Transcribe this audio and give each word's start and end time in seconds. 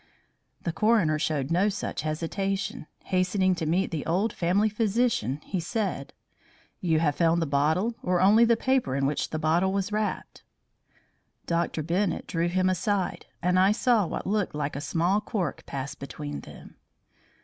The 0.63 0.73
coroner 0.73 1.19
showed 1.19 1.51
no 1.51 1.69
such 1.69 2.01
hesitation. 2.01 2.87
Hastening 3.03 3.53
to 3.53 3.67
meet 3.67 3.91
the 3.91 4.03
old 4.07 4.33
family 4.33 4.67
physician, 4.67 5.39
he 5.43 5.59
said: 5.59 6.11
"You 6.79 6.97
have 6.97 7.15
found 7.15 7.39
the 7.39 7.45
bottle 7.45 7.93
or 8.01 8.19
only 8.19 8.43
the 8.43 8.57
paper 8.57 8.95
in 8.95 9.05
which 9.05 9.29
the 9.29 9.37
bottle 9.37 9.71
was 9.71 9.91
wrapped?" 9.91 10.41
Dr. 11.45 11.83
Bennett 11.83 12.25
drew 12.25 12.47
him 12.47 12.67
aside, 12.67 13.27
and 13.43 13.59
I 13.59 13.73
saw 13.73 14.07
what 14.07 14.25
looked 14.25 14.55
like 14.55 14.75
a 14.75 14.81
small 14.81 15.21
cork 15.21 15.67
pass 15.67 15.93
between 15.93 16.39
them. 16.41 16.77